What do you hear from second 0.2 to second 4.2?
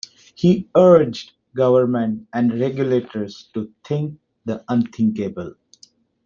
He urged Government and regulators to "think